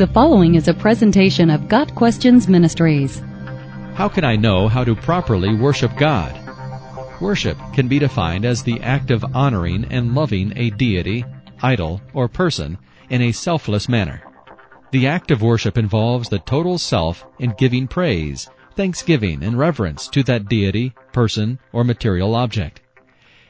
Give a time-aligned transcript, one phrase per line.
[0.00, 3.20] The following is a presentation of Got Questions Ministries.
[3.92, 6.34] How can I know how to properly worship God?
[7.20, 11.22] Worship can be defined as the act of honoring and loving a deity,
[11.60, 12.78] idol, or person
[13.10, 14.22] in a selfless manner.
[14.90, 20.22] The act of worship involves the total self in giving praise, thanksgiving, and reverence to
[20.22, 22.80] that deity, person, or material object.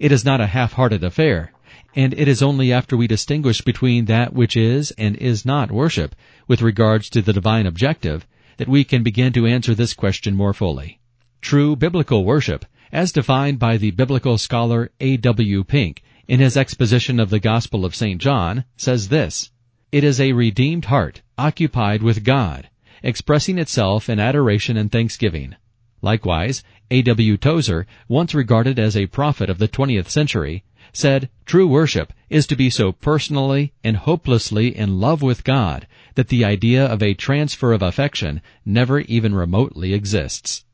[0.00, 1.52] It is not a half-hearted affair,
[1.94, 6.16] and it is only after we distinguish between that which is and is not worship
[6.46, 10.52] with regards to the divine objective that we can begin to answer this question more
[10.52, 11.00] fully.
[11.40, 15.16] True biblical worship, as defined by the biblical scholar A.
[15.16, 15.64] W.
[15.64, 18.20] Pink in his exposition of the Gospel of St.
[18.20, 19.50] John, says this,
[19.90, 22.68] It is a redeemed heart, occupied with God,
[23.02, 25.56] expressing itself in adoration and thanksgiving.
[26.00, 27.02] Likewise, A.
[27.02, 27.36] W.
[27.36, 32.56] Tozer, once regarded as a prophet of the 20th century, said, True worship is to
[32.56, 37.74] be so personally and hopelessly in love with God that the idea of a transfer
[37.74, 40.64] of affection never even remotely exists.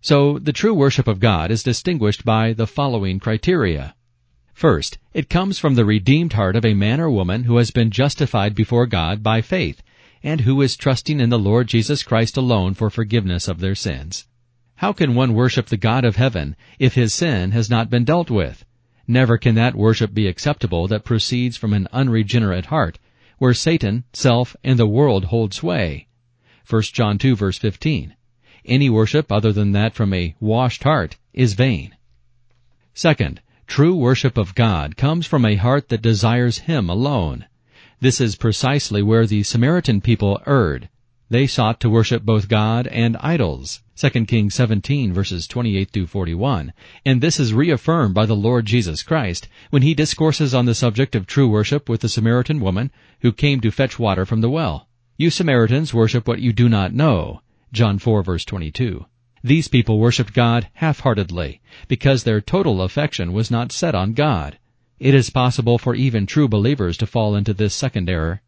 [0.00, 3.94] So, the true worship of God is distinguished by the following criteria.
[4.54, 7.90] First, it comes from the redeemed heart of a man or woman who has been
[7.90, 9.82] justified before God by faith,
[10.22, 14.26] and who is trusting in the Lord Jesus Christ alone for forgiveness of their sins.
[14.76, 18.30] How can one worship the God of heaven if his sin has not been dealt
[18.30, 18.64] with?
[19.08, 22.98] Never can that worship be acceptable that proceeds from an unregenerate heart,
[23.38, 26.06] where Satan, self, and the world hold sway.
[26.68, 28.14] 1 John 2 verse 15.
[28.64, 31.96] Any worship other than that from a washed heart is vain.
[32.94, 37.46] Second, true worship of God comes from a heart that desires Him alone.
[38.00, 40.88] This is precisely where the Samaritan people erred.
[41.32, 43.80] They sought to worship both God and idols.
[43.96, 46.74] 2 Kings 17 verses 28 through 41.
[47.06, 51.14] And this is reaffirmed by the Lord Jesus Christ when he discourses on the subject
[51.14, 52.90] of true worship with the Samaritan woman
[53.22, 54.88] who came to fetch water from the well.
[55.16, 57.40] You Samaritans worship what you do not know.
[57.72, 59.06] John 4 verse 22.
[59.42, 64.58] These people worshiped God half-heartedly because their total affection was not set on God.
[65.00, 68.42] It is possible for even true believers to fall into this second error.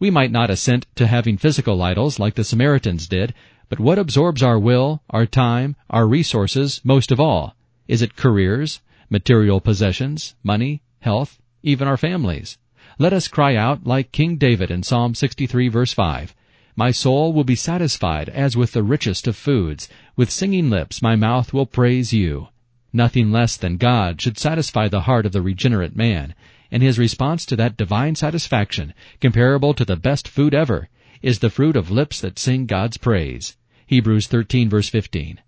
[0.00, 3.34] We might not assent to having physical idols like the Samaritans did,
[3.68, 7.54] but what absorbs our will, our time, our resources most of all?
[7.86, 8.80] Is it careers,
[9.10, 12.56] material possessions, money, health, even our families?
[12.98, 16.34] Let us cry out like King David in Psalm 63 verse 5.
[16.76, 19.86] My soul will be satisfied as with the richest of foods.
[20.16, 22.48] With singing lips my mouth will praise you.
[22.90, 26.34] Nothing less than God should satisfy the heart of the regenerate man,
[26.70, 30.88] and his response to that divine satisfaction, comparable to the best food ever,
[31.22, 33.56] is the fruit of lips that sing God's praise.
[33.86, 35.40] Hebrews 13 verse 15.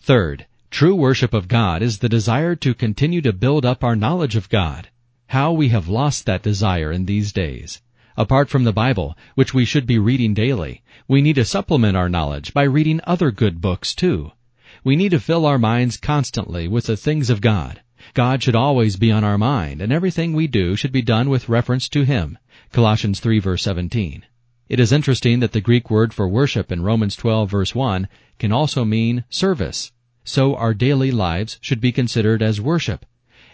[0.00, 4.36] Third, true worship of God is the desire to continue to build up our knowledge
[4.36, 4.88] of God.
[5.28, 7.80] How we have lost that desire in these days.
[8.16, 12.08] Apart from the Bible, which we should be reading daily, we need to supplement our
[12.08, 14.32] knowledge by reading other good books too.
[14.82, 17.80] We need to fill our minds constantly with the things of God.
[18.14, 21.48] God should always be on our mind, and everything we do should be done with
[21.48, 22.38] reference to Him.
[22.72, 24.24] Colossians 3 verse 17.
[24.68, 28.08] It is interesting that the Greek word for worship in Romans 12 verse 1
[28.38, 29.92] can also mean service.
[30.24, 33.06] So our daily lives should be considered as worship.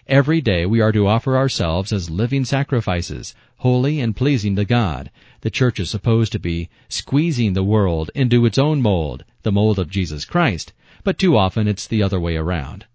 [0.06, 5.10] Every day we are to offer ourselves as living sacrifices, holy and pleasing to God.
[5.40, 9.78] The church is supposed to be squeezing the world into its own mold, the mold
[9.78, 10.72] of Jesus Christ,
[11.04, 12.86] but too often it's the other way around.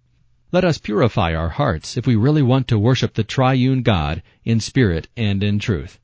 [0.51, 4.59] Let us purify our hearts if we really want to worship the triune God in
[4.59, 5.99] spirit and in truth.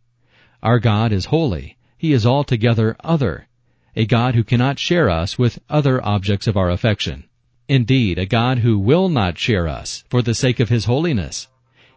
[0.62, 1.78] Our God is holy.
[1.98, 3.48] He is altogether other.
[3.96, 7.24] A God who cannot share us with other objects of our affection.
[7.68, 11.48] Indeed, a God who will not share us for the sake of His holiness.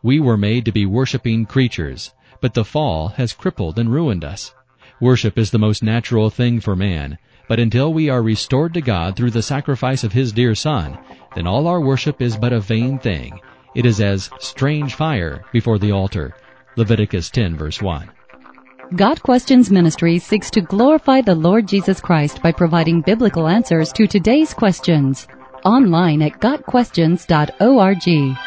[0.02, 4.54] We were made to be worshiping creatures, but the fall has crippled and ruined us.
[5.00, 9.14] Worship is the most natural thing for man, but until we are restored to God
[9.14, 10.98] through the sacrifice of His dear Son,
[11.34, 13.40] then all our worship is but a vain thing.
[13.76, 16.34] It is as strange fire before the altar.
[16.76, 18.10] Leviticus 10 verse 1.
[18.96, 24.06] Got Questions Ministry seeks to glorify the Lord Jesus Christ by providing biblical answers to
[24.06, 25.28] today's questions.
[25.64, 28.38] Online at GotQuestions.org.